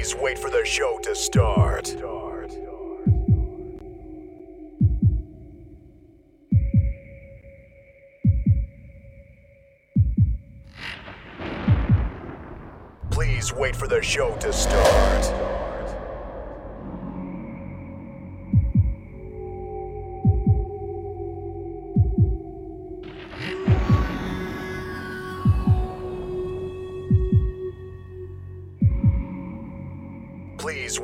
[0.00, 1.84] Please wait for the show to start.
[13.10, 15.59] Please wait for the show to start.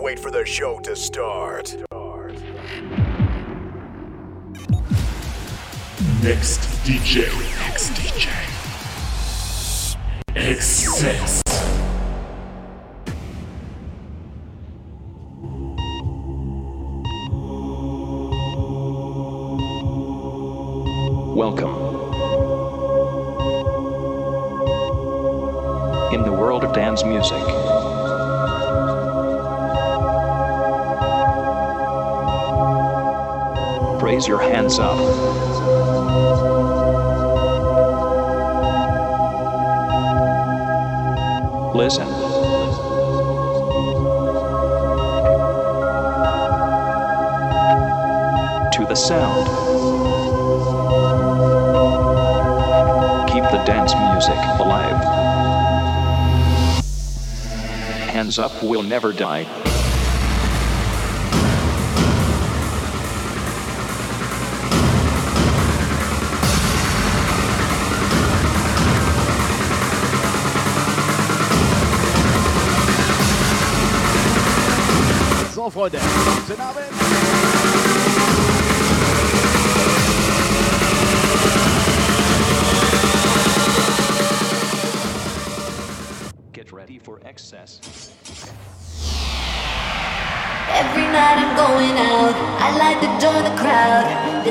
[0.07, 1.77] Wait for the show to start.
[6.23, 7.27] Next DJ.
[7.67, 8.31] Next DJ.
[10.37, 11.46] Excess.
[34.67, 34.99] Hands up.
[41.77, 42.07] Listen.
[48.73, 49.47] To the sound.
[53.29, 54.97] Keep the dance music alive.
[58.09, 59.66] Hands up will never die.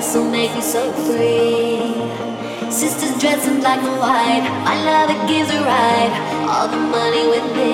[0.06, 0.14] Crowd.
[0.14, 2.72] This'll make me so free.
[2.72, 6.14] Sisters dressed in black and white, my love lover gives a ride.
[6.48, 7.74] All the money with me.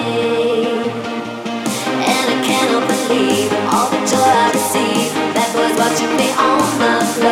[2.11, 5.13] And I cannot believe all the joy I receive.
[5.35, 7.30] That boy's watching me on the floor.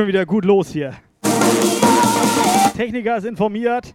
[0.00, 0.94] Schon wieder gut los hier.
[2.74, 3.94] Techniker ist informiert.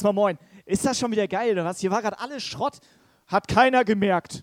[0.00, 0.38] erstmal Moin.
[0.64, 1.78] Ist das schon wieder geil oder was?
[1.78, 2.78] Hier war gerade alles Schrott,
[3.26, 4.42] hat keiner gemerkt.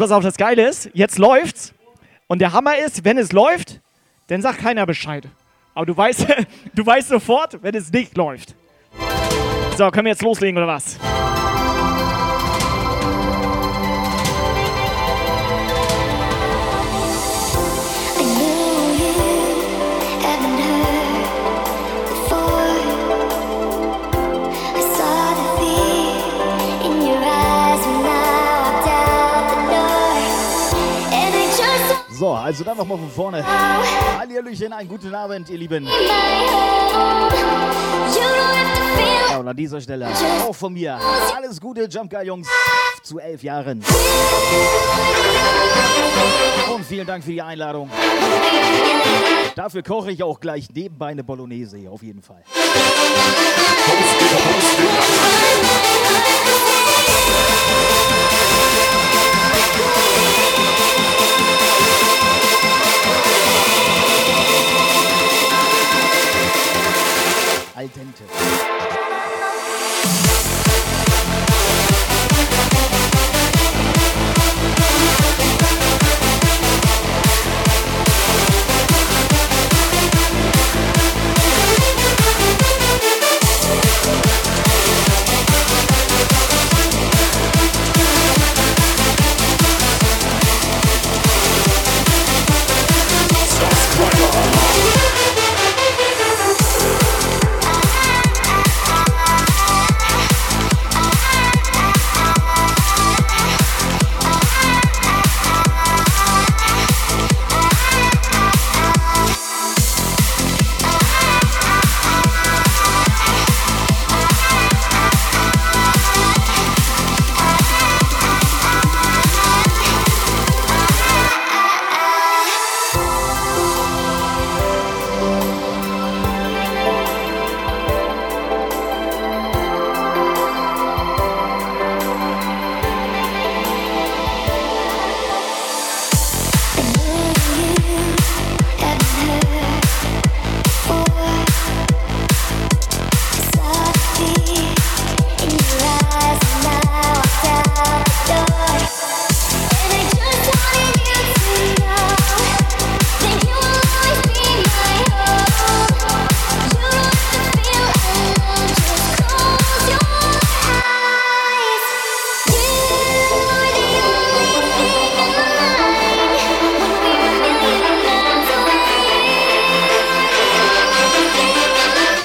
[0.00, 1.74] Pass auf, das Geile ist, jetzt läuft's.
[2.26, 3.80] Und der Hammer ist, wenn es läuft,
[4.28, 5.28] dann sagt keiner Bescheid.
[5.74, 6.26] Aber du weißt,
[6.74, 8.54] du weißt sofort, wenn es nicht läuft.
[9.76, 10.98] So, können wir jetzt loslegen oder was?
[32.50, 33.46] Also dann nochmal von vorne.
[34.18, 35.86] Hallihallöchen, einen guten Abend, ihr Lieben.
[39.28, 40.98] Ja, und an dieser Stelle auch von mir
[41.36, 42.48] alles Gute, Jump Guy Jungs,
[43.04, 43.84] zu elf Jahren.
[46.74, 47.88] Und vielen Dank für die Einladung.
[49.54, 52.42] Dafür koche ich auch gleich nebenbei eine Bolognese, auf jeden Fall.
[67.80, 68.69] Al dente.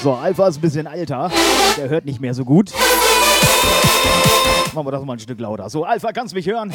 [0.06, 1.32] So, Alpha ist ein bisschen älter.
[1.76, 2.70] Der hört nicht mehr so gut.
[4.72, 5.68] Machen wir das mal ein Stück lauter.
[5.68, 6.72] So, Alpha, kannst du mich hören?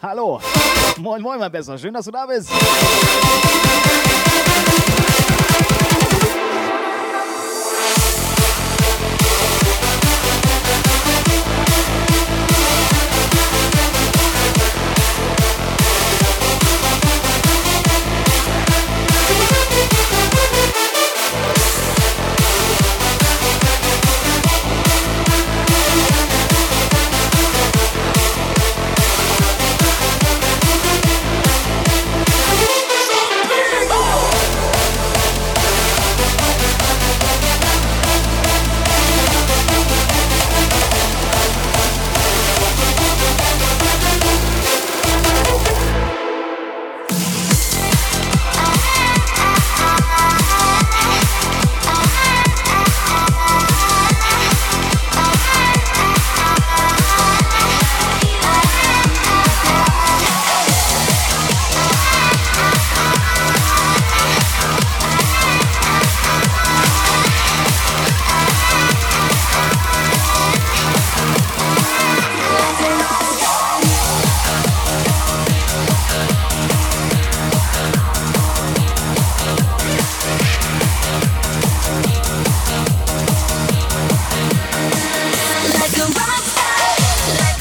[0.00, 0.40] Hallo.
[0.98, 1.76] Moin, moin, mein Besser.
[1.78, 2.48] Schön, dass du da bist.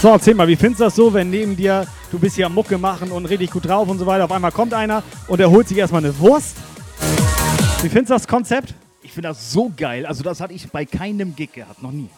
[0.02, 2.80] So, erzähl mal, wie findest du das so, wenn neben dir, du bist ja Mucke
[2.80, 5.68] machen und richtig gut drauf und so weiter, auf einmal kommt einer und er holt
[5.68, 6.58] sich erstmal eine Wurst?
[7.84, 8.74] Wie findest du das Konzept?
[9.04, 10.08] Ich finde das so geil.
[10.08, 11.84] Also, das hatte ich bei keinem Gig gehabt.
[11.84, 12.10] Noch nie.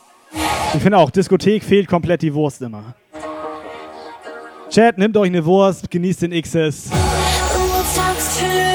[0.74, 2.96] Ich finde auch, Diskothek fehlt komplett die Wurst immer.
[4.70, 6.90] Chat, nehmt euch eine Wurst, genießt den XS.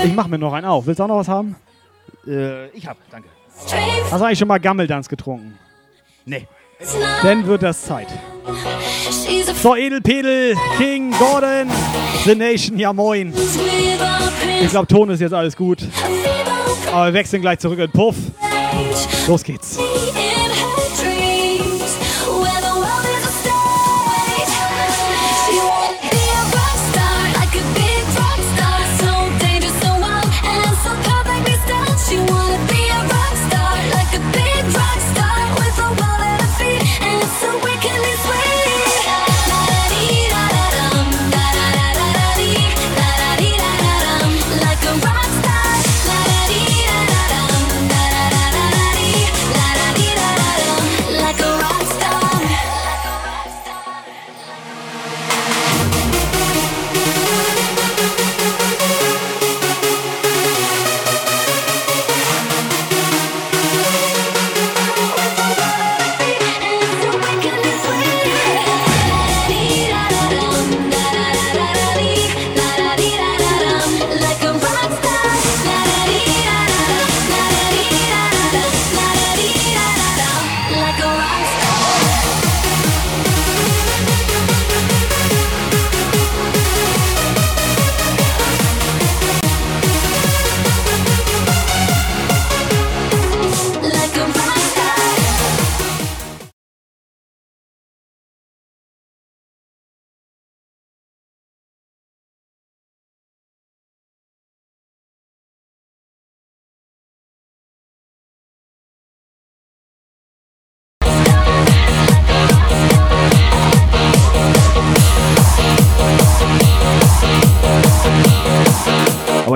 [0.04, 0.86] Ich mach mir noch einen auf.
[0.86, 1.56] Willst du auch noch was haben?
[2.26, 3.30] Äh, ich hab, danke.
[4.10, 5.58] Hast du eigentlich schon mal Gammeldanz getrunken?
[6.26, 6.46] Nee.
[7.22, 8.06] Dann wird das Zeit.
[9.62, 11.68] So, Edelpedel, King, Gordon,
[12.24, 13.34] The Nation, ja moin.
[14.62, 15.78] Ich glaube, Ton ist jetzt alles gut.
[16.92, 18.16] Aber wir wechseln gleich zurück in Puff.
[19.26, 19.78] Los geht's.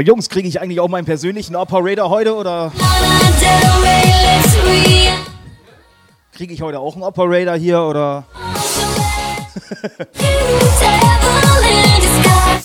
[0.02, 2.72] Aber Jungs, kriege ich eigentlich auch meinen persönlichen Operator heute oder
[6.32, 8.24] kriege ich heute auch einen Operator hier oder.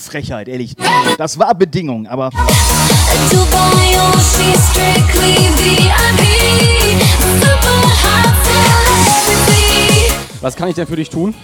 [0.00, 0.74] Frechheit, ehrlich.
[1.16, 2.30] Das war Bedingung, aber.
[10.40, 11.36] Was kann ich denn für dich tun?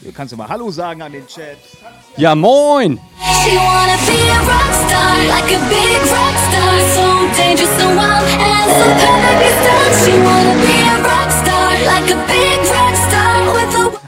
[0.00, 1.58] Hier kannst du mal Hallo sagen an den Chat.
[2.16, 3.00] Ja, moin!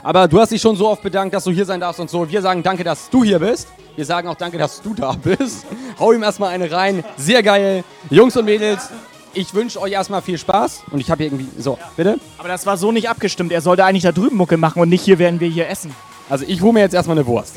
[0.03, 2.29] Aber du hast dich schon so oft bedankt, dass du hier sein darfst und so.
[2.29, 3.67] Wir sagen danke, dass du hier bist.
[3.95, 5.65] Wir sagen auch danke, dass du da bist.
[5.99, 7.03] Hau ihm erstmal eine rein.
[7.17, 7.83] Sehr geil.
[8.09, 8.89] Jungs und Mädels,
[9.33, 10.83] ich wünsche euch erstmal viel Spaß.
[10.91, 11.61] Und ich habe hier irgendwie.
[11.61, 12.19] So, bitte?
[12.37, 13.51] Aber das war so nicht abgestimmt.
[13.51, 15.93] Er sollte eigentlich da drüben Mucke machen und nicht hier, während wir hier essen.
[16.29, 17.55] Also, ich hole mir jetzt erstmal eine Wurst.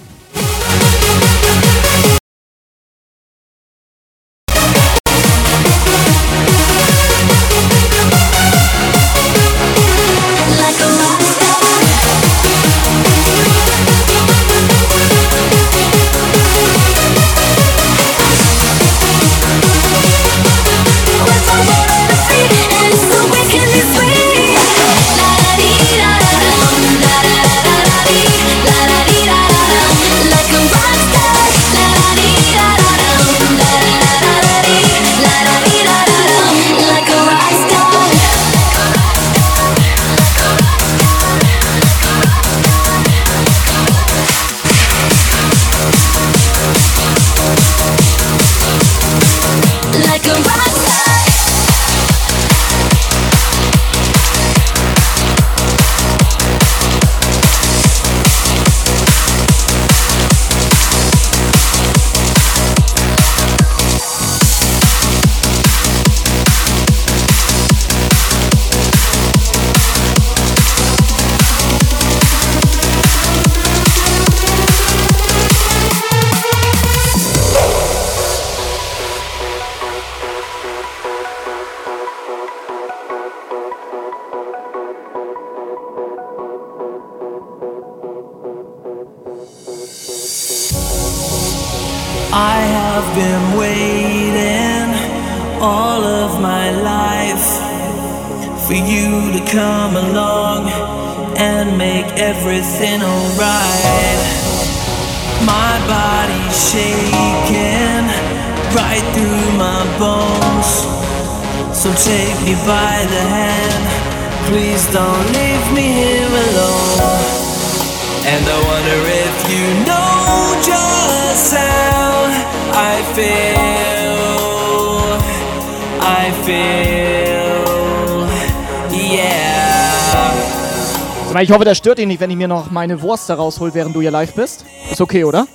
[131.44, 133.94] Ich hoffe, das stört dich nicht, wenn ich mir noch meine Wurst da raushol, während
[133.94, 134.64] du hier live bist.
[134.90, 135.46] Ist okay, oder?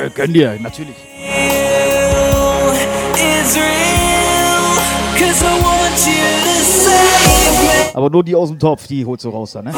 [0.00, 0.94] Äh, gönn dir, natürlich.
[6.64, 7.90] Save me.
[7.94, 9.72] Aber nur die aus dem Topf, die holst du raus dann, ne?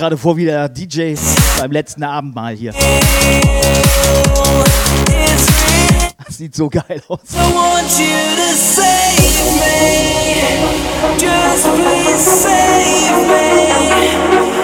[0.00, 1.14] Gerade vor wie der DJ
[1.58, 2.72] beim letzten Abendmahl hier.
[6.24, 7.18] Das sieht so geil aus.
[7.34, 10.16] I want you to save me.
[11.18, 14.59] Just please save me.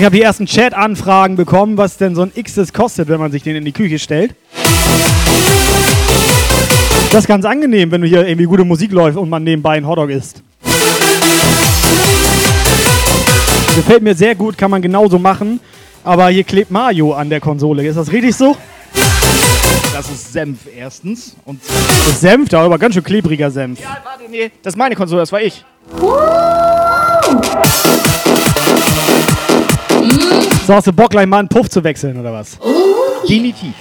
[0.00, 3.42] Ich habe die ersten Chat-Anfragen bekommen, was denn so ein Xs kostet, wenn man sich
[3.42, 4.34] den in die Küche stellt.
[7.12, 9.86] Das ist ganz angenehm, wenn du hier irgendwie gute Musik läuft und man nebenbei einen
[9.86, 10.42] Hotdog isst.
[13.76, 15.60] Gefällt mir sehr gut, kann man genauso machen.
[16.02, 17.86] Aber hier klebt Mario an der Konsole.
[17.86, 18.56] Ist das richtig so?
[19.92, 21.36] Das ist Senf erstens.
[21.44, 23.78] Und Das ist Senf, da aber ganz schön klebriger Senf.
[23.78, 24.50] Ja, warte, nee.
[24.62, 25.62] Das ist meine Konsole, das war ich.
[30.70, 32.56] So, hast du Bock, gleich mal einen Puff zu wechseln, oder was?
[33.24, 33.74] Definitiv.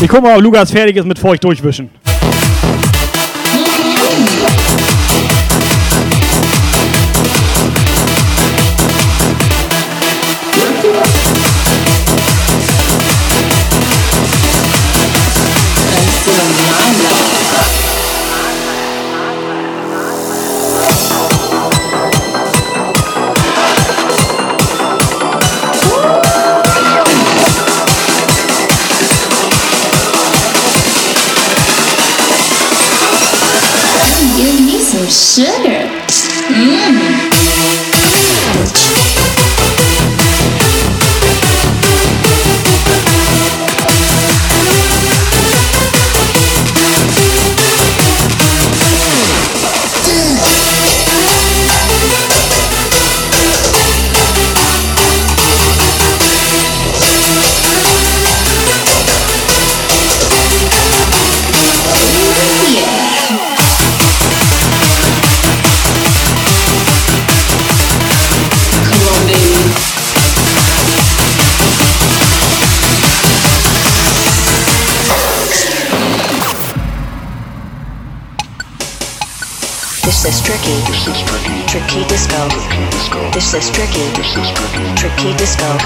[0.00, 1.90] Ich guck mal, ob Lukas fertig ist mit feucht durchwischen.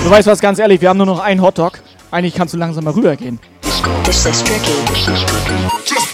[0.05, 1.81] Du weißt was, ganz ehrlich, wir haben nur noch einen Hotdog.
[2.11, 3.41] Eigentlich kannst du langsam mal rübergehen.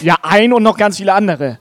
[0.01, 1.59] Ja, ein und noch ganz viele andere.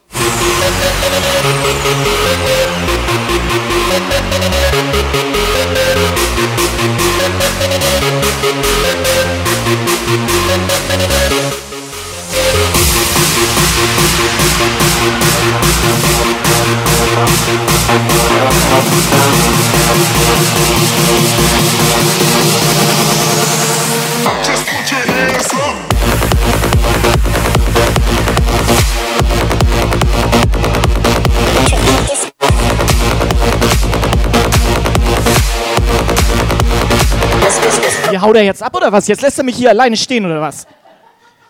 [38.09, 39.07] Hier haut er jetzt ab oder was?
[39.07, 40.65] Jetzt lässt er mich hier alleine stehen oder was?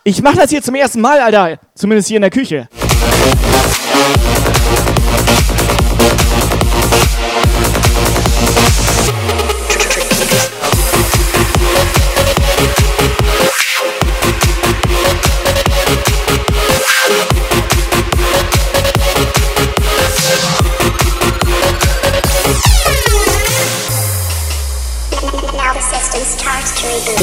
[0.03, 1.59] Ich mach das hier zum ersten Mal, Alter.
[1.75, 2.67] Zumindest hier in der Küche.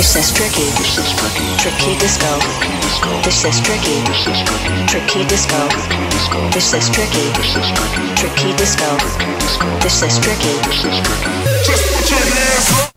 [0.03, 0.77] Starts to reboot.
[0.77, 1.57] This is tricky.
[1.57, 2.29] Tricky disco.
[3.23, 4.05] This is tricky.
[4.87, 5.57] Tricky disco.
[6.53, 7.33] This is tricky.
[8.15, 8.85] Tricky disco.
[9.81, 10.53] This is tricky.
[11.65, 12.93] Just put your hands up.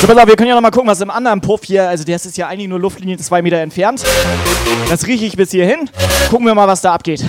[0.00, 2.36] So, wir können ja noch mal gucken, was im anderen Puff hier, also der ist
[2.36, 4.02] ja eigentlich nur Luftlinie zwei Meter entfernt.
[4.88, 5.90] Das rieche ich bis hierhin.
[6.30, 7.24] Gucken wir mal, was da abgeht.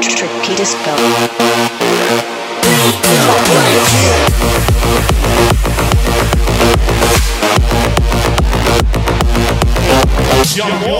[0.00, 0.92] Tricky disco.
[10.54, 10.92] Your.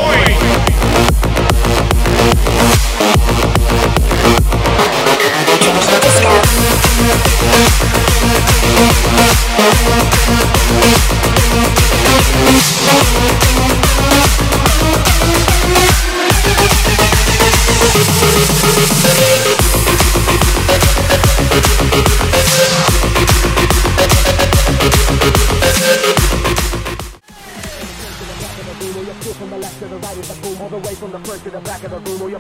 [21.93, 22.32] Thank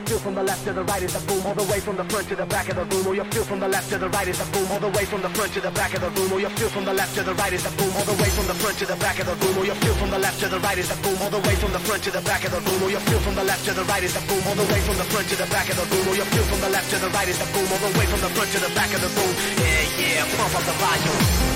[0.06, 1.46] feel from the left to the right is a boom.
[1.46, 3.06] All the way from the front to the back of the room.
[3.06, 4.66] Or you feel from the left to the right is a boom.
[4.70, 6.32] All the way from the front to the back of the room.
[6.32, 7.92] Or you feel from the left to the right is a boom.
[7.96, 9.58] All the way from the front to the back of the room.
[9.58, 11.18] Or you feel from the left to the right is a boom.
[11.22, 12.82] All the way from the front to the back of the room.
[12.82, 14.42] Or you feel from the left to the right is a boom.
[14.48, 16.08] All the way from the front to the back of the room.
[16.08, 17.68] Or you feel from the left to the right is a boom.
[17.72, 19.32] All the way from the front to the back of the room.
[19.60, 21.51] Yeah, yeah, pump up the volume.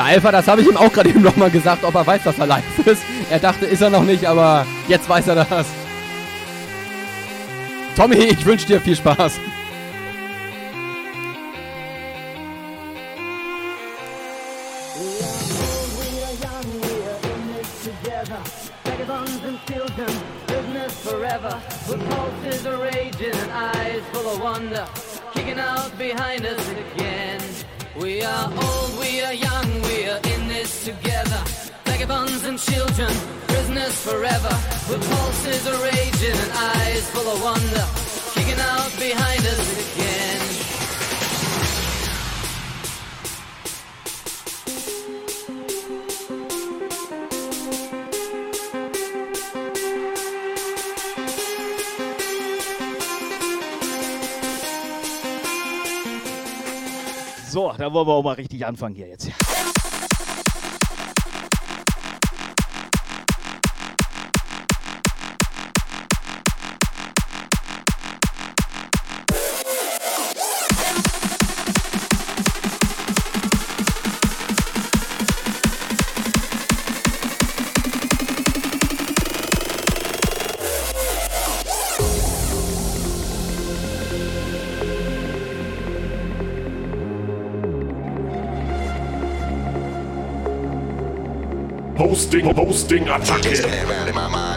[0.00, 2.38] Ja, Alpha, das habe ich ihm auch gerade eben nochmal gesagt, ob er weiß, dass
[2.38, 3.02] er live ist.
[3.28, 5.66] Er dachte, ist er noch nicht, aber jetzt weiß er das.
[7.96, 9.38] Tommy, ich wünsche dir viel Spaß.
[17.82, 18.42] together.
[18.84, 19.58] Vagabonds and
[32.50, 33.14] and children,
[33.46, 34.52] prisoners forever.
[34.88, 37.86] With pulses raging and eyes full of wonder.
[38.34, 40.40] Kicking out behind us again.
[57.48, 59.30] So, da wollen wir auch mal richtig anfangen hier jetzt.
[92.90, 94.49] Stingattacke.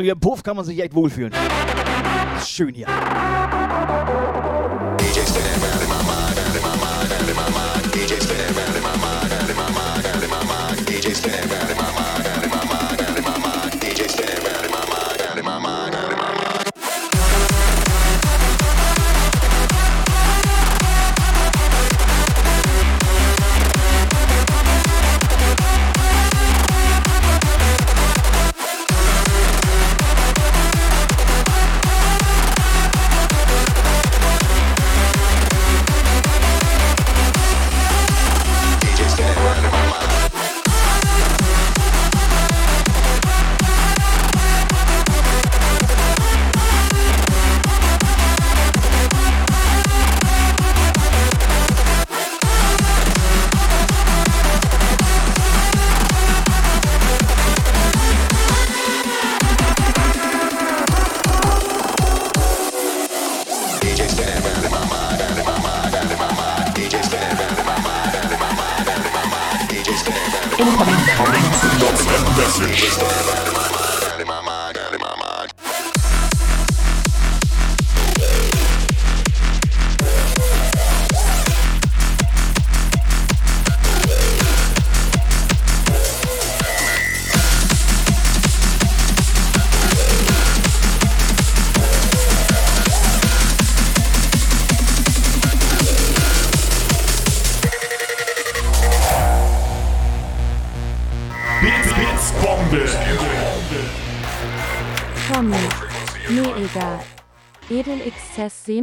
[0.00, 1.30] Also hier im Puff kann man sich echt wohlfühlen.
[2.38, 2.86] Ist schön hier.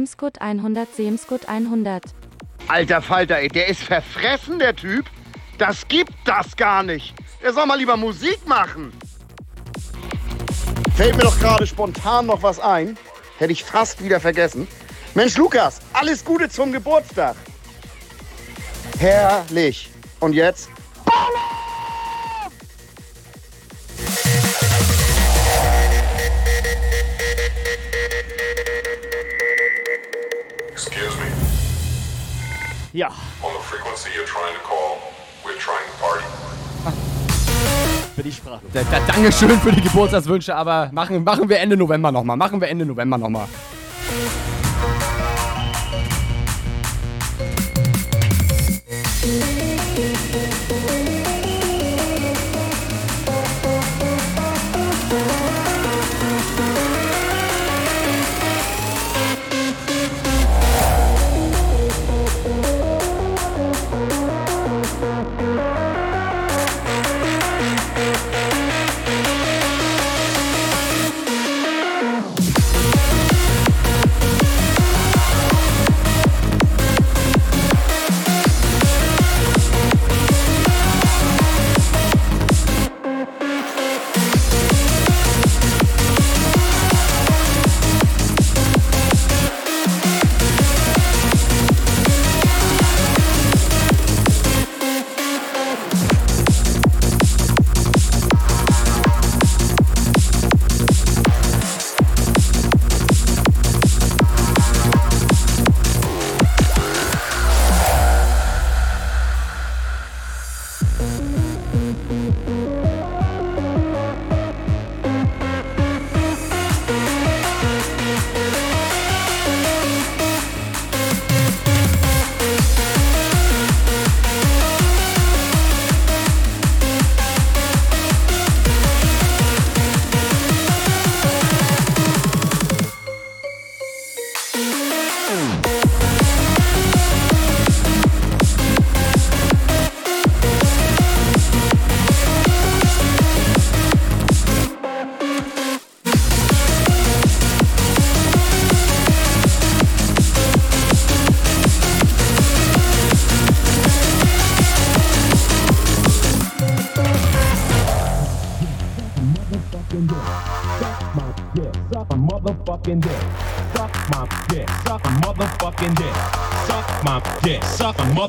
[0.08, 2.02] Semskut 100 Semskut 100.
[2.66, 5.04] Alter Falter, ey, der ist verfressen, der Typ.
[5.58, 7.14] Das gibt das gar nicht.
[7.42, 8.90] Der soll mal lieber Musik machen.
[10.96, 12.96] Fällt mir doch gerade spontan noch was ein.
[13.36, 14.66] Hätte ich fast wieder vergessen.
[15.14, 17.36] Mensch, Lukas, alles Gute zum Geburtstag.
[18.98, 19.90] Herrlich.
[20.20, 20.70] Und jetzt?
[38.58, 38.72] Sprachlos.
[38.72, 42.36] Da, da, Dankeschön für die Geburtstagswünsche, aber machen, machen wir Ende November nochmal.
[42.36, 43.46] Machen wir Ende November nochmal.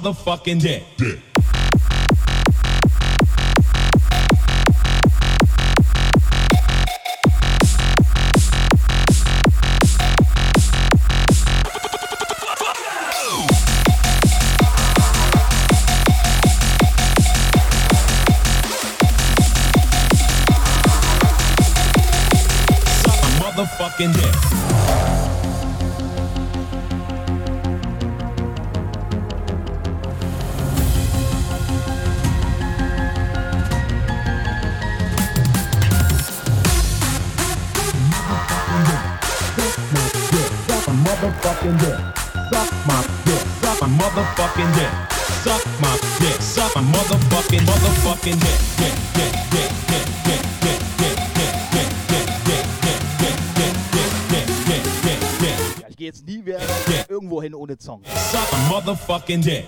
[0.02, 0.84] Motherfucking dick.
[0.98, 1.29] Dick.
[41.30, 42.00] Motherfucking dick.
[42.52, 43.42] Suck my dick.
[43.62, 44.92] Suck my motherfucking dick.
[45.44, 46.42] Suck my dick.
[46.42, 48.60] Suck my motherfucking motherfucking dick.
[48.78, 53.78] Dick, dick, dick, dick, dick, dick, dick, dick, dick, dick, dick, dick, dick, dick,
[54.30, 55.82] dick, dick, dick, dick.
[55.82, 56.60] Ja, ich gehe jetzt nie mehr
[57.10, 58.02] irgendwo hin ohne Song.
[58.32, 59.66] Suck my motherfucking dick.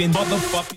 [0.00, 0.69] motherfucking motherfucker.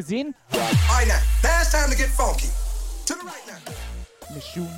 [0.00, 0.34] gesehen?
[4.34, 4.68] Mission,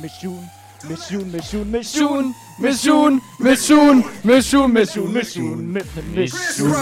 [0.00, 0.50] Mission,
[0.88, 6.72] Mission, Mission, Mission, Mission, Mission, Mission, Mission, Mission, Mission, Mission, Mission.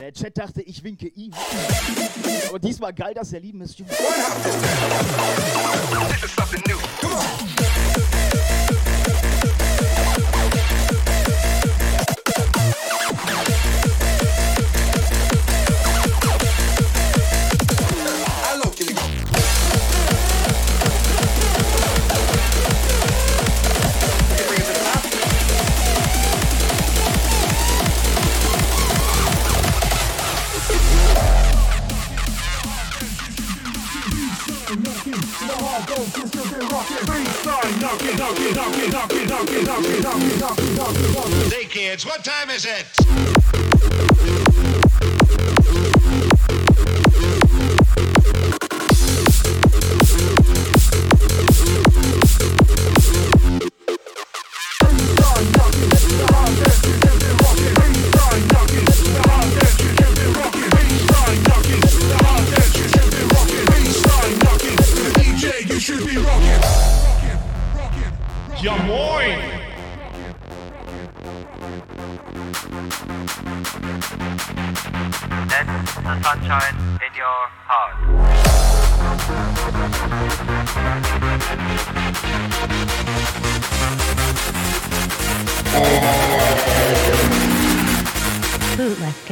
[0.00, 1.32] Der Chat dachte, ich winke ihm.
[2.48, 3.78] Aber diesmal geil, dass er lieben ist.
[3.78, 3.86] This
[6.24, 6.78] is something new.
[7.00, 7.91] Come on.
[41.92, 42.06] kids.
[42.06, 44.51] What time is it?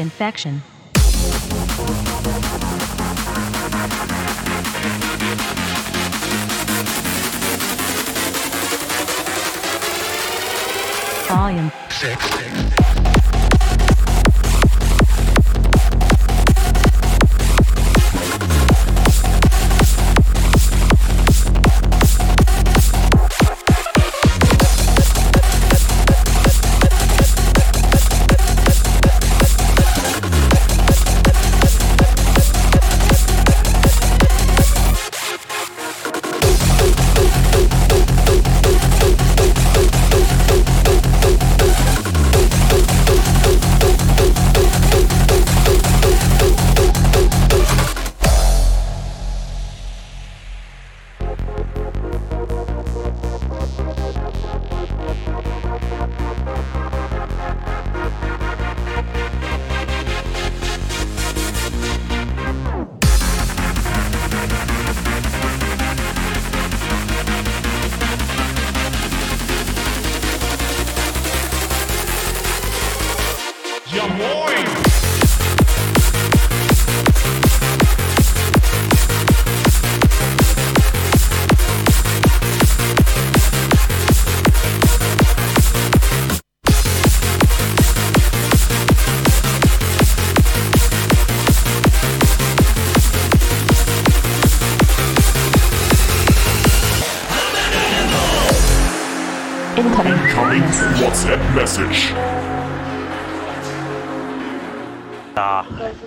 [0.01, 0.65] infection.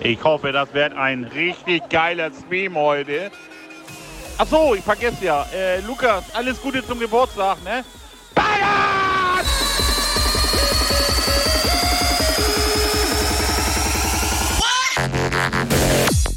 [0.04, 3.30] Ich hoffe, das wird ein richtig geiler Stream heute.
[4.36, 5.46] Achso, ich vergesse ja.
[5.52, 7.82] Äh, Lukas, alles Gute zum Geburtstag, ne?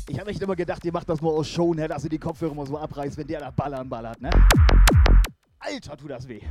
[0.10, 2.20] Ich habe echt immer gedacht, ihr macht das nur aus Show, ne, dass ihr die
[2.20, 4.30] Kopfhörer mal so abreißt, wenn der da ballern ballert, ne?
[5.60, 6.42] Alter, tut das weh.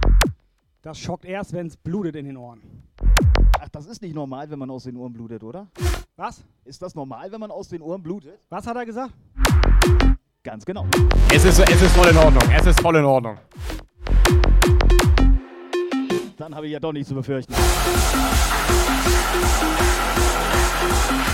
[0.82, 2.60] Das schockt erst, wenn es blutet in den Ohren.
[3.59, 5.66] Ach, das ist nicht normal, wenn man aus den Ohren blutet, oder?
[6.16, 6.44] Was?
[6.64, 8.38] Ist das normal, wenn man aus den Ohren blutet?
[8.50, 9.14] Was hat er gesagt?
[10.42, 10.86] Ganz genau.
[11.32, 12.42] Es ist, es ist voll in Ordnung.
[12.54, 13.38] Es ist voll in Ordnung.
[16.36, 17.54] Dann habe ich ja doch nichts zu befürchten.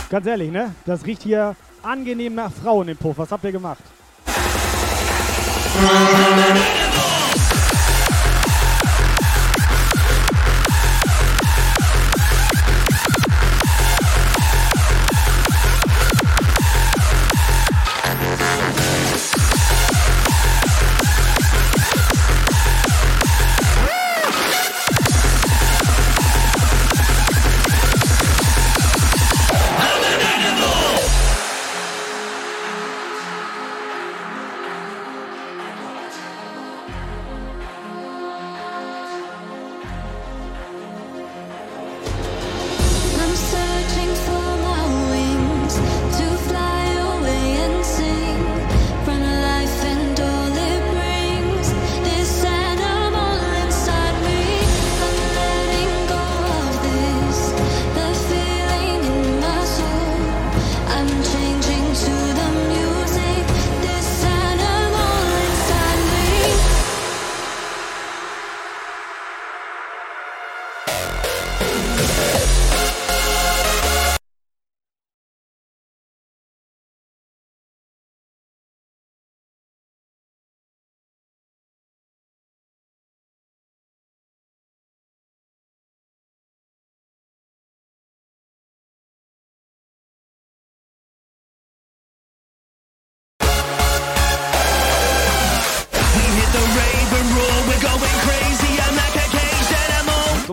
[0.08, 0.74] Ganz ehrlich, ne?
[0.86, 3.18] Das riecht hier angenehm nach Frauen im Puff.
[3.18, 3.82] Was habt ihr gemacht?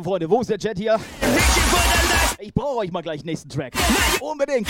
[0.09, 0.99] Freunde, wo ist der Chat hier?
[2.39, 3.73] Ich brauche euch mal gleich nächsten Track.
[4.19, 4.67] Unbedingt.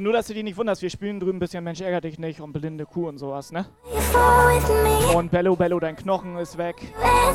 [0.00, 2.40] Nur dass du dich nicht wunderst, wir spielen drüben ein bisschen Mensch ärger dich nicht
[2.40, 3.66] und blinde Kuh und sowas, ne?
[5.14, 6.76] Und Bello Bello, dein Knochen ist weg.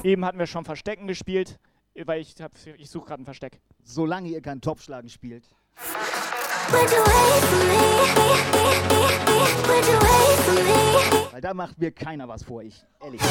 [0.03, 1.59] Eben hatten wir schon Verstecken gespielt.
[2.05, 3.61] Weil ich, hab- ich suche gerade ein Versteck.
[3.83, 5.45] Solange ihr kein Topfschlagen spielt.
[11.31, 12.83] Weil da macht mir keiner was vor, ich.
[13.03, 13.21] Ehrlich.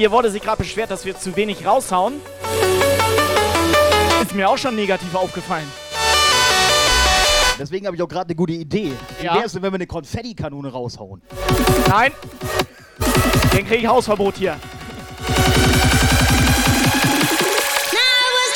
[0.00, 2.22] Hier wurde sich gerade beschwert, dass wir zu wenig raushauen.
[4.22, 5.70] Ist mir auch schon negativ aufgefallen.
[7.58, 8.94] Deswegen habe ich auch gerade eine gute Idee.
[9.18, 9.34] Wie Ja.
[9.34, 11.20] wäre es denn, wenn wir eine Konfettikanone raushauen?
[11.86, 12.12] Nein.
[13.52, 14.58] Den kriege ich Hausverbot hier.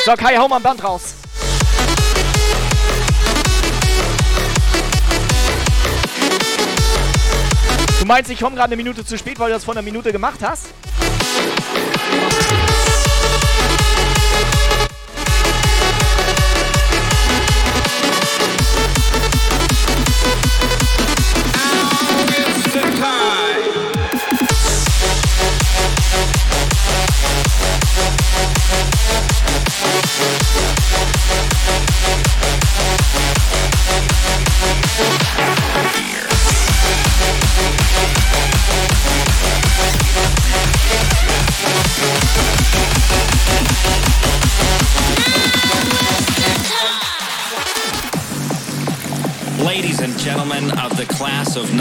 [0.07, 1.15] So, Kai, hau mal ein Band raus.
[8.01, 10.11] Du meinst, ich komme gerade eine Minute zu spät, weil du das vor einer Minute
[10.11, 10.69] gemacht hast?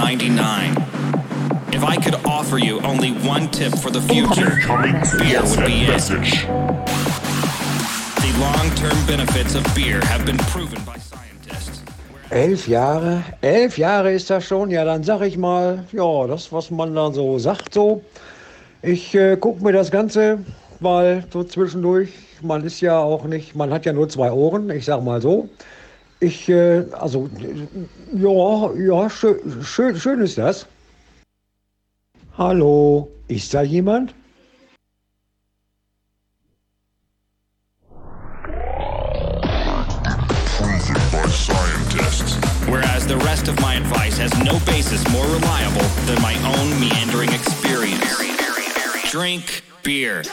[0.04, 0.76] 99,
[1.72, 4.60] if I could offer you only one tip for the future,
[5.18, 6.04] beer would be it.
[8.20, 11.84] The long term benefits of beer have been proven by scientists.
[12.32, 13.24] Elf Jahre?
[13.42, 14.72] Elf Jahre ist das schon?
[14.72, 18.04] Ja, dann sag ich mal, ja, das, was man da so sagt, so.
[18.82, 20.40] Ich äh, gucke mir das Ganze
[20.82, 22.10] mal so zwischendurch.
[22.42, 25.48] Man ist ja auch nicht, man hat ja nur zwei Ohren, ich sag mal so.
[26.24, 27.30] Ich, äh, also,
[28.14, 30.66] ja, ja, schön, schön, schön ist das.
[32.38, 34.16] Hallo, ist da jemand?
[42.70, 47.34] Whereas the rest of my advice has no basis more reliable than my own meandering
[47.34, 48.18] experience.
[49.12, 50.24] Drink beer.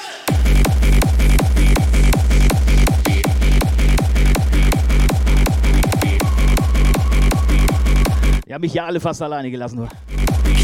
[8.51, 9.77] Die haben mich ja alle fast alleine gelassen.
[9.77, 9.89] Nur.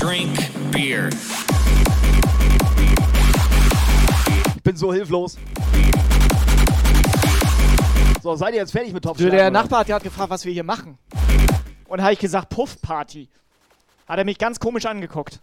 [0.00, 0.36] Drink
[0.72, 1.08] beer.
[4.56, 5.38] Ich bin so hilflos.
[8.20, 9.30] So, seid ihr jetzt fertig mit Topfschlagen?
[9.30, 9.50] der oder?
[9.52, 10.98] Nachbar hat gerade gefragt, was wir hier machen.
[11.86, 13.28] Und habe ich gesagt, Puffparty.
[14.08, 15.40] Hat er mich ganz komisch angeguckt.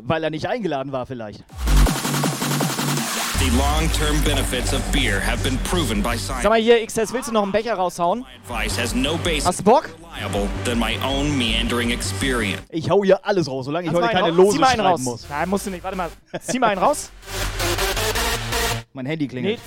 [0.00, 1.44] Weil er nicht eingeladen war vielleicht.
[6.14, 6.44] Sag science.
[6.44, 8.24] mal hier, XS, willst du noch einen Becher raushauen?
[8.48, 9.88] Advice has no basis Hast du Bock?
[10.12, 12.62] reliable than my own meandering experience.
[12.70, 14.36] Ich hau hier alles raus, solange ich Kannst heute keine raus?
[14.36, 15.00] Lose Zieh mal einen schreiben raus.
[15.00, 15.26] muss.
[15.28, 15.82] Nein, musst du nicht.
[15.82, 16.10] Warte mal.
[16.40, 17.10] Zieh mal einen raus.
[18.92, 19.58] Mein Handy klingelt.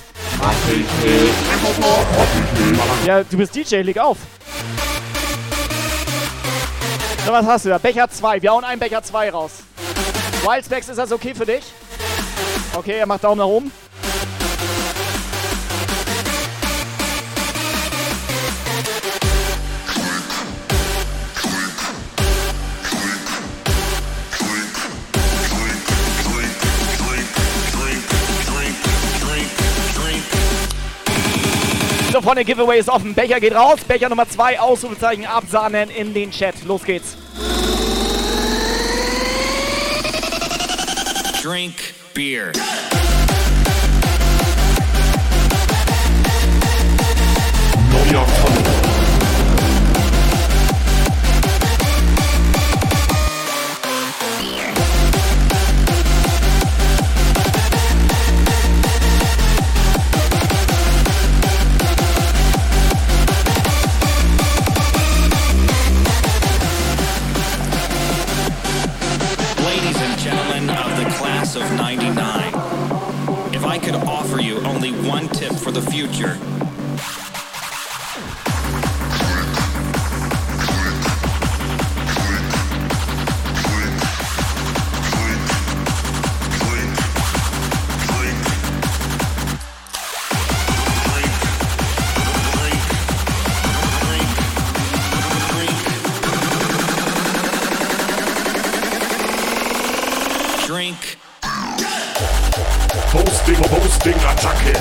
[3.06, 4.18] Ja, du bist DJ, leg auf.
[7.26, 7.78] So, was hast du da?
[7.80, 8.42] Becher 2.
[8.42, 9.64] Wir hauen einen Becher 2 raus.
[10.46, 11.64] Wildspecs, ist das okay für dich?
[12.78, 13.72] Okay, er macht Daumen nach oben.
[32.12, 33.14] So, Freunde, Giveaway ist offen.
[33.14, 33.80] Becher geht raus.
[33.86, 36.56] Becher Nummer 2, Ausrufezeichen absahnen in den Chat.
[36.66, 37.18] Los geht's.
[41.42, 41.85] Drink
[42.16, 42.54] beer.
[75.26, 76.38] One tip for the future,
[100.66, 101.18] drink
[103.76, 104.74] Posting, Posting, Attacke.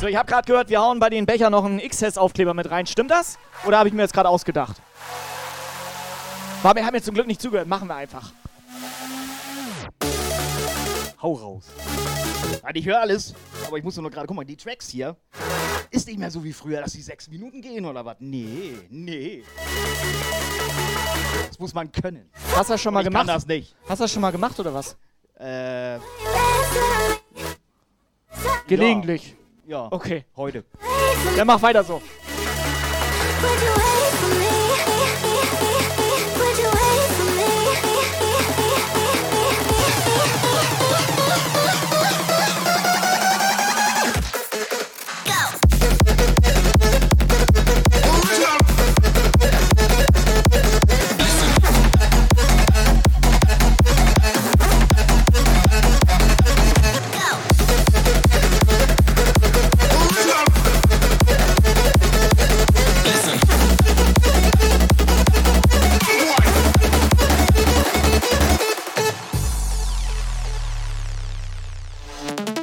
[0.00, 2.86] So, ich habe gerade gehört, wir hauen bei den Bechern noch einen XS-Aufkleber mit rein.
[2.86, 3.38] Stimmt das?
[3.66, 4.80] Oder habe ich mir jetzt gerade ausgedacht?
[6.62, 7.66] Aber wir haben jetzt zum Glück nicht zugehört.
[7.66, 8.32] Machen wir einfach.
[11.22, 11.64] Hau raus.
[12.62, 13.34] Nein, ich höre alles.
[13.66, 15.16] Aber ich muss nur gerade, guck mal, die Tracks hier.
[15.90, 18.16] Ist nicht mehr so wie früher, dass die sechs Minuten gehen oder was?
[18.20, 19.42] Nee, nee.
[21.48, 22.28] Das muss man können.
[22.54, 23.26] Hast du das schon mal ich gemacht?
[23.26, 23.74] kann das nicht.
[23.88, 24.96] Hast du das schon mal gemacht oder was?
[25.38, 25.98] Äh.
[28.66, 29.34] Gelegentlich.
[29.66, 29.88] Ja.
[29.90, 30.24] Okay.
[30.36, 30.64] Heute.
[31.36, 32.02] Dann mach weiter so.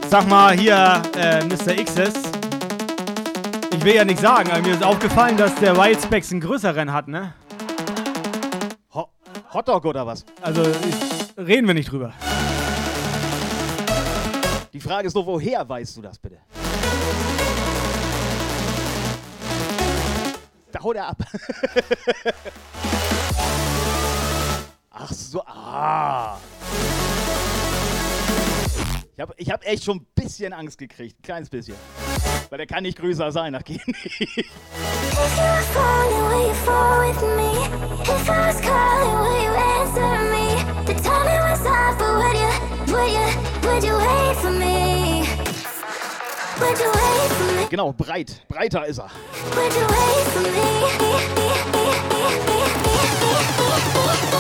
[0.10, 1.84] Sag mal hier, äh, Mr.
[1.84, 2.14] XS.
[3.74, 7.10] Ich will ja nichts sagen, aber mir ist aufgefallen, dass der Wildspecs einen größeren hat,
[7.10, 7.34] ne?
[8.94, 9.10] Ho
[9.54, 10.24] Hotdog oder was?
[10.42, 12.14] Also, ich, reden wir nicht drüber.
[14.72, 16.38] Die Frage ist nur, woher weißt du das bitte?
[20.72, 21.18] Da haut er ab.
[24.90, 26.38] Ach so, ah.
[29.18, 31.74] Ich habe ich hab echt schon ein bisschen Angst gekriegt, kleines bisschen.
[32.50, 33.82] Weil der kann nicht größer sein nach Genie.
[47.72, 48.44] Genau, breit.
[48.48, 49.10] Breiter ist er.
[49.56, 50.42] Would you wait for
[54.32, 54.37] me?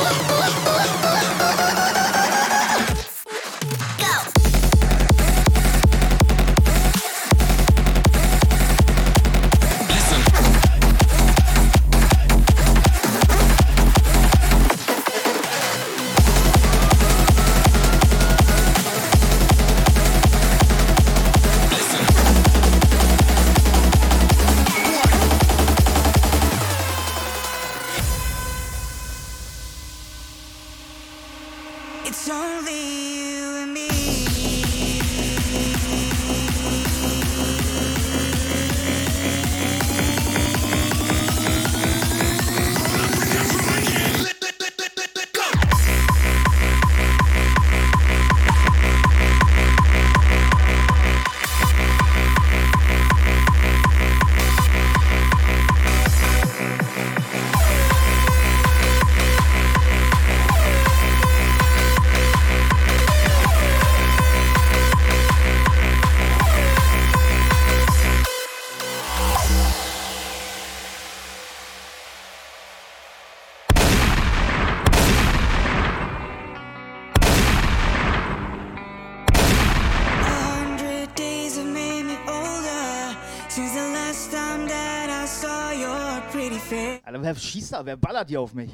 [87.37, 87.85] schießt da?
[87.85, 88.71] Wer ballert hier auf mich?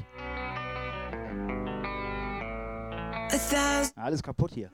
[3.95, 4.69] Alles kaputt hier.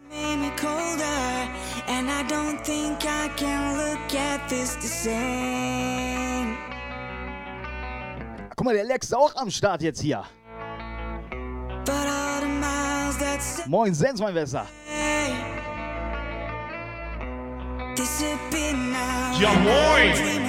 [8.55, 10.23] Guck mal, der Lex ist auch am Start jetzt hier.
[13.67, 14.65] Moin, Sens, mein Besser.
[19.39, 20.48] Ja, moin!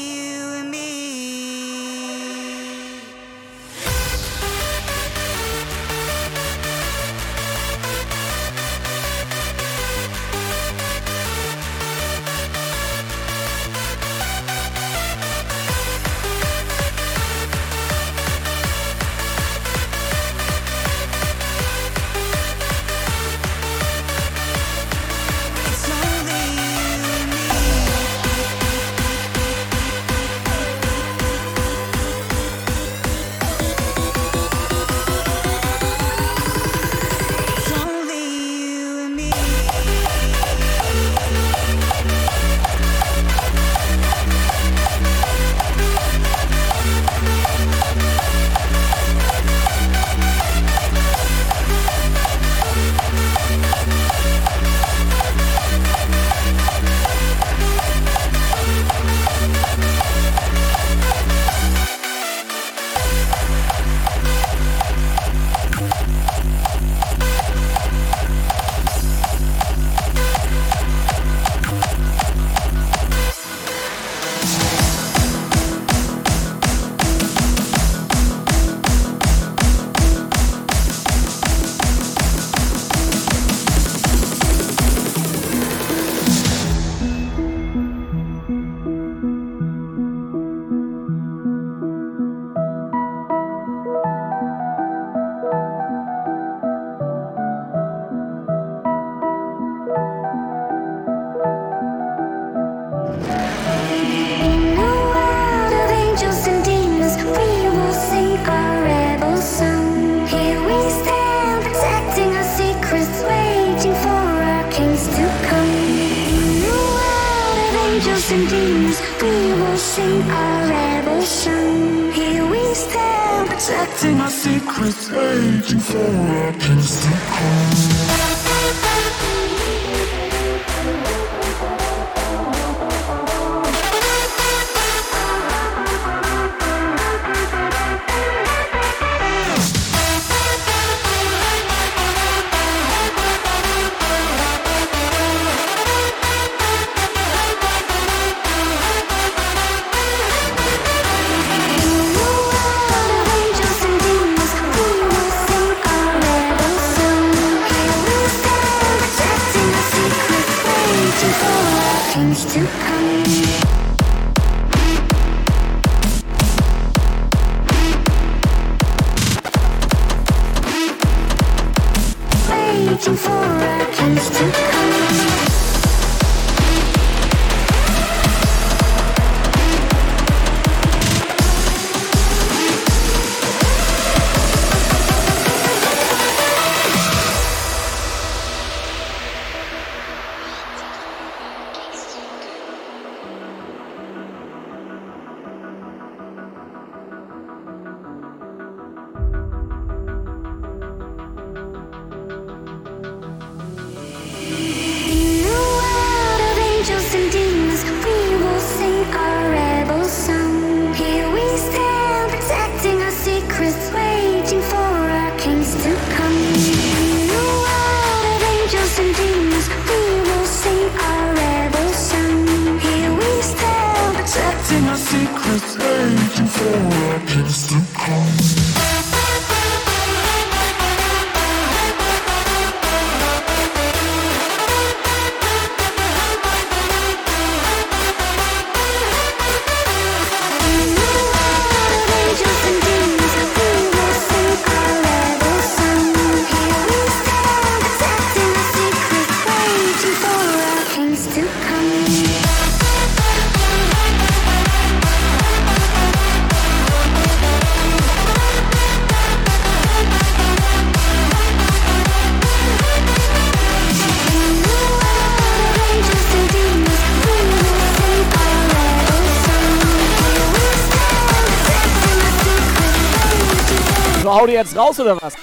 [274.61, 275.33] jetzt raus oder was?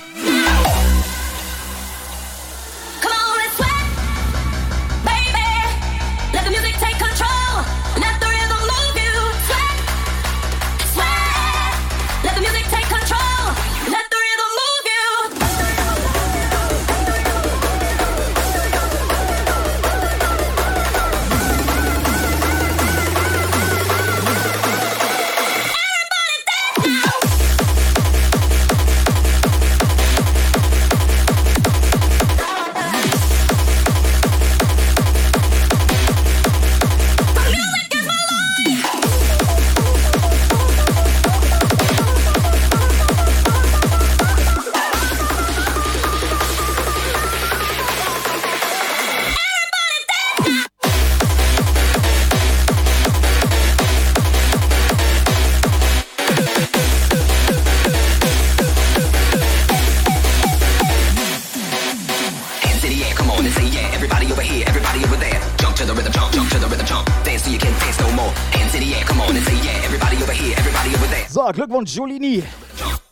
[71.78, 72.42] Glückwunsch, Jolini.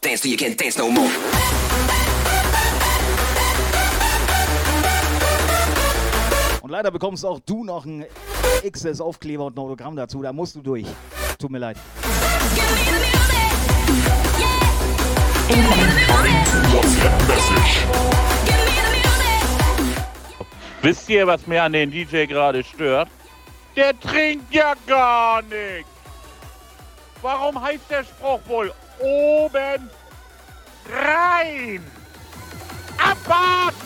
[0.00, 1.08] Dance till you can't dance no more.
[6.62, 8.04] Und leider bekommst auch du noch ein
[8.68, 10.20] XS-Aufkleber und ein Autogramm dazu.
[10.20, 10.86] Da musst du durch.
[11.38, 11.76] Tut mir leid.
[20.82, 23.08] Wisst ihr, was mir an den DJ gerade stört?
[23.76, 25.95] Der trinkt ja gar nichts.
[27.22, 29.90] Warum heißt der Spruch wohl oben
[30.90, 31.82] rein?
[32.98, 33.76] Abwarten!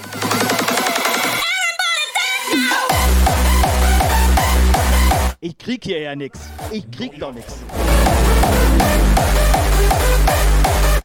[5.42, 6.38] Ich krieg hier ja nix.
[6.70, 7.60] Ich krieg doch nix.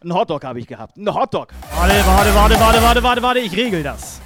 [0.03, 0.97] Ein Hotdog habe ich gehabt.
[0.97, 1.53] Ein Hotdog.
[1.73, 4.19] Warte, warte, warte, warte, warte, warte, warte, ich regel das.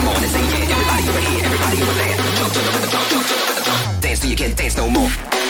[0.00, 0.70] Come on and say yeah.
[0.72, 2.16] Everybody over here, everybody over there.
[2.36, 4.00] Jump to the rhythm, jump, jump to the rhythm, jump.
[4.00, 5.49] Dance till you can't dance no more.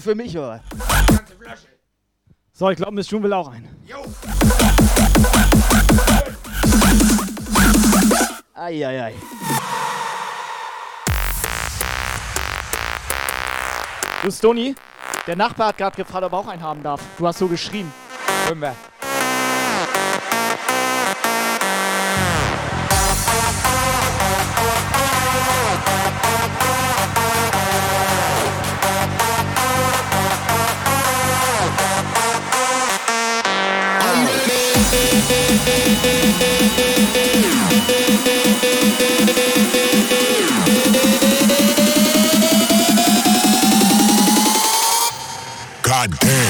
[0.00, 0.60] Alle für mich, oder?
[2.52, 3.68] So, ich glaube, Miss June will auch ein.
[8.54, 9.14] Eieiei.
[14.22, 14.74] Du, Stony,
[15.26, 17.00] der Nachbar hat gerade gefragt, ob er auch einen haben darf.
[17.16, 17.90] Du hast so geschrien.
[18.46, 18.76] Können wir.
[46.00, 46.49] God damn.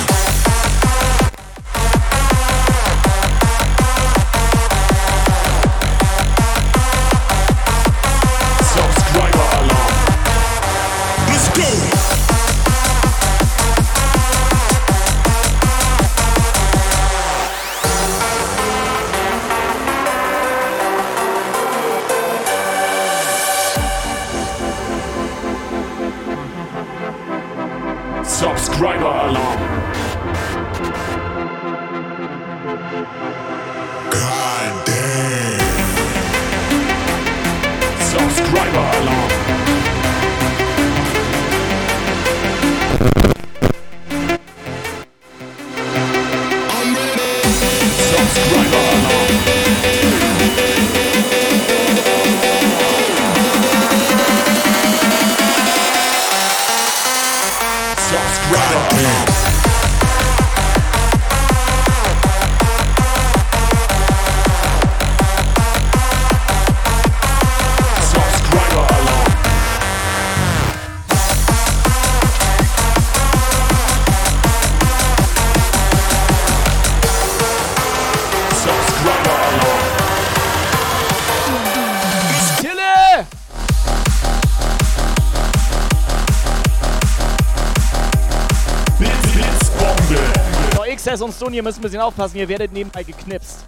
[91.20, 93.64] XS und Stony, ihr müsst ein bisschen aufpassen, ihr werdet nebenbei geknipst.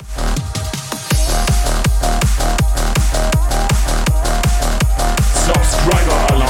[5.46, 6.48] Subscriber alarm.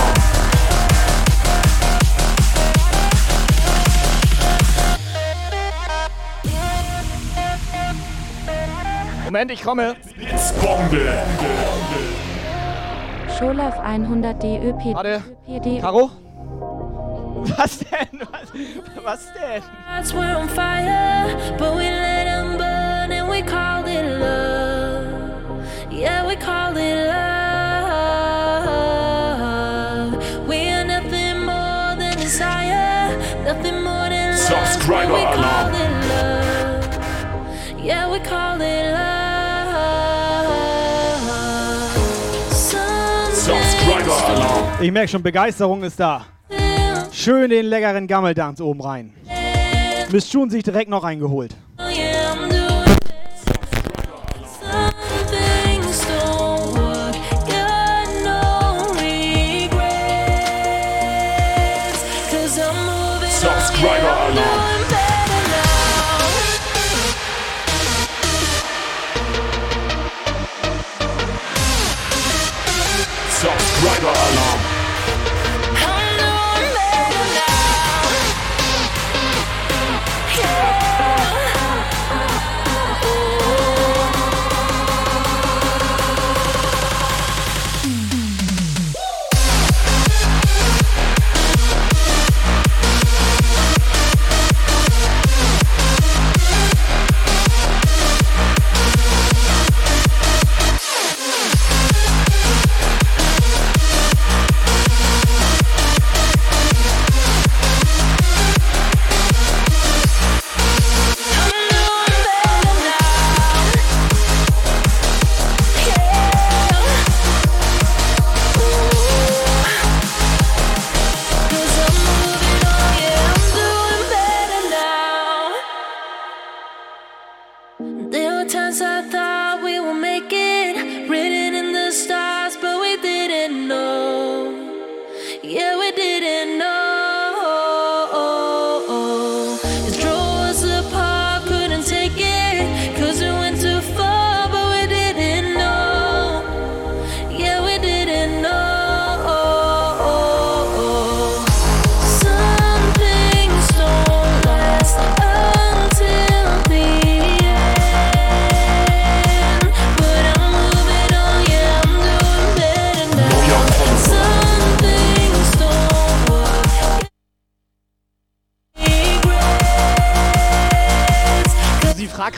[9.25, 9.97] Moment, ich komme.
[10.15, 11.25] Blitzbombe.
[13.39, 14.95] Scholaf 100 DÖP.
[14.95, 15.23] Warte.
[15.81, 16.11] Caro?
[17.57, 18.21] Was denn?
[18.31, 19.63] Was, was denn?
[19.93, 25.67] Hearts were on fire, but we let them burn and we called it love.
[25.93, 27.29] Yeah, we called it love.
[30.49, 34.39] We are nothing more than desire, nothing more than love.
[34.39, 35.43] Subscriber we alarm.
[35.43, 37.85] called it love.
[37.85, 39.43] Yeah, we called it love.
[43.35, 44.65] Subscriber alarm.
[44.81, 46.25] Ich merke schon, Begeisterung ist da.
[47.13, 49.13] Schön den leckeren Gammeldanz oben rein.
[50.13, 51.57] Miss June sich direkt noch eingeholt.
[73.83, 74.62] Doing it.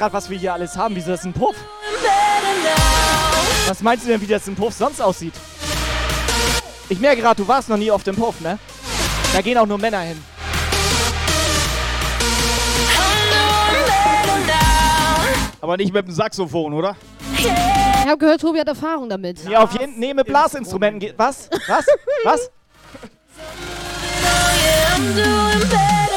[0.05, 0.95] Gerade, was wir hier alles haben.
[0.95, 1.57] Wieso ist das ein Puff?
[3.67, 5.33] Was meinst du denn, wie das im Puff sonst aussieht?
[6.91, 8.59] Ich merke gerade, du warst noch nie auf dem Puff, ne?
[9.33, 10.23] Da gehen auch nur Männer hin.
[15.63, 16.95] Aber nicht mit dem Saxophon, oder?
[17.39, 17.49] Ich
[18.07, 19.43] habe gehört, Tobi hat Erfahrung damit.
[19.49, 21.15] Ja, auf jeden Nee, mit Blasinstrumenten geht.
[21.19, 21.49] Was?
[21.67, 21.87] Was?
[22.25, 22.51] Was?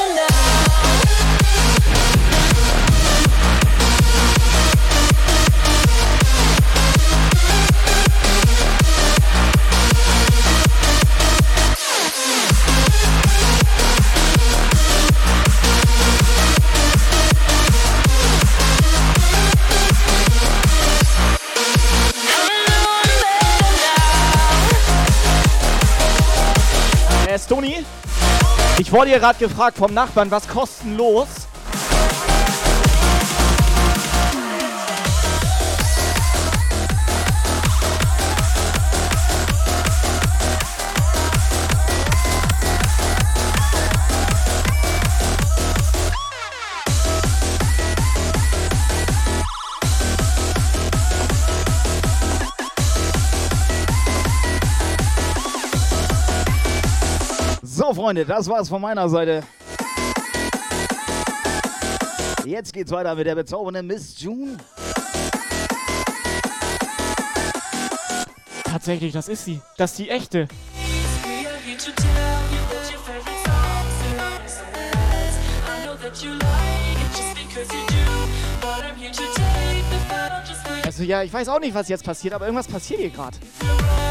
[28.88, 31.47] ich wurde hier gerade gefragt vom Nachbarn, was kostenlos?
[58.08, 59.42] Freunde, das war's von meiner Seite.
[62.46, 64.56] Jetzt geht's weiter mit der bezaubernden Miss June.
[68.64, 69.60] Tatsächlich, das ist sie.
[69.76, 70.48] Das ist die echte.
[80.86, 83.36] Also ja, ich weiß auch nicht, was jetzt passiert, aber irgendwas passiert hier gerade.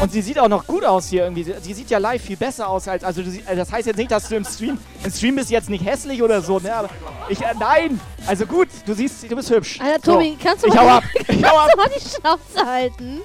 [0.00, 1.42] Und sie sieht auch noch gut aus hier irgendwie.
[1.42, 3.02] Sie, sie sieht ja live viel besser aus als.
[3.02, 4.78] Also du sie- das heißt jetzt nicht, dass du im Stream.
[5.02, 6.72] Im Stream bist jetzt nicht hässlich oder so, ne?
[6.72, 6.88] Aber
[7.28, 7.40] ich.
[7.42, 8.00] Äh, nein!
[8.26, 9.80] Also gut, du siehst, du bist hübsch.
[9.80, 10.44] Alter, Tobi, so.
[10.48, 11.04] kannst du ich mal, hau ab.
[11.28, 11.68] Ich hau ab.
[11.72, 13.20] du mal die Schnauze halten?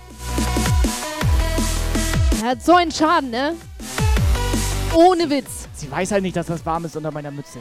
[2.41, 3.55] Er hat so einen Schaden, ne?
[4.95, 5.67] Ohne Witz.
[5.75, 7.59] Sie weiß halt nicht, dass das warm ist unter meiner Mütze.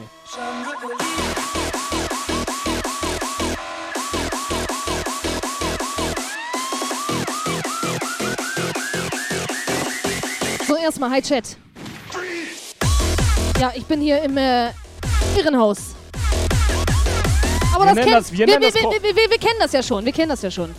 [10.83, 11.57] Erstmal, hi Chat.
[13.59, 14.69] Ja, ich bin hier im äh,
[15.37, 15.95] Irrenhaus.
[17.73, 18.81] Aber Wir das kennt, das- wir wir, das wir,
[19.31, 20.73] wir kennen das ja schon, wir kennen das ja schon.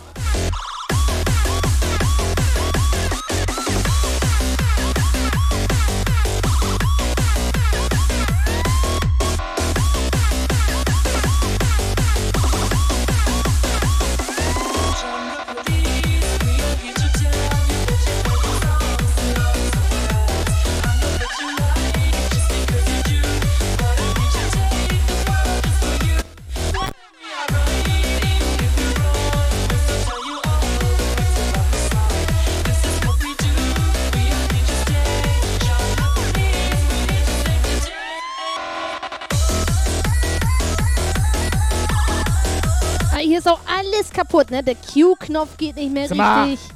[44.35, 44.63] Kaputt, ne?
[44.63, 46.69] Der Q-Knopf geht nicht mehr mal, richtig.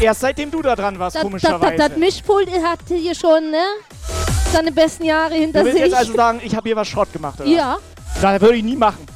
[0.00, 1.76] Erst seitdem du da dran warst, Das, das, komischerweise.
[1.76, 3.62] das, das Mischpult hat hier schon, ne?
[4.52, 5.86] Seine besten Jahre du hinter willst sich.
[5.86, 7.48] jetzt also sagen, ich habe hier was Schrott gemacht, oder?
[7.48, 7.78] Ja.
[8.20, 9.06] Da würde ich nie machen.